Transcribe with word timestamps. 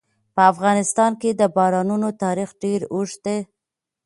په 0.35 0.41
افغانستان 0.51 1.11
کې 1.21 1.29
د 1.33 1.41
بارانونو 1.55 2.09
تاریخ 2.23 2.49
ډېر 2.63 2.81
اوږد 2.93 3.19
دی. 3.25 3.37